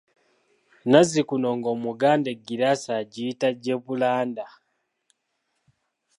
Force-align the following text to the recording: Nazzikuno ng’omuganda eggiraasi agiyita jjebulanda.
Nazzikuno 0.91 1.49
ng’omuganda 1.57 2.27
eggiraasi 2.35 2.89
agiyita 3.01 3.47
jjebulanda. 3.53 4.45